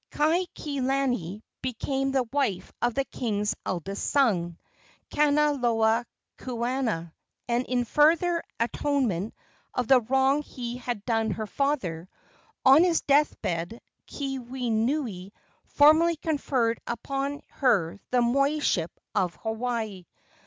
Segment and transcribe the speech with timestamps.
[0.11, 4.57] Kaikilani became the wife of the king's eldest son,
[5.11, 6.05] Kanaloa
[6.39, 7.13] kuaana,
[7.47, 9.35] and, in further atonement
[9.75, 12.09] of the wrong he had done her father,
[12.65, 15.33] on his death bed Keawenui
[15.65, 20.05] formally conferred upon her the moiship of Hawaii.